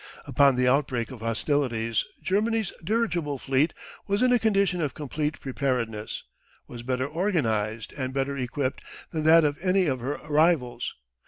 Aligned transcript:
Upon 0.25 0.55
the 0.55 0.67
outbreak 0.67 1.11
of 1.11 1.19
hostilities 1.19 2.05
Germany's 2.23 2.73
dirigible 2.83 3.37
fleet 3.37 3.71
was 4.07 4.23
in 4.23 4.33
a 4.33 4.39
condition 4.39 4.81
of 4.81 4.95
complete 4.95 5.39
preparedness, 5.39 6.23
was 6.67 6.81
better 6.81 7.07
organised, 7.07 7.91
and 7.93 8.11
better 8.11 8.35
equipped 8.35 8.81
than 9.11 9.25
that 9.25 9.43
of 9.43 9.59
any 9.61 9.85
of 9.85 9.99
her 9.99 10.17
rivals. 10.27 10.95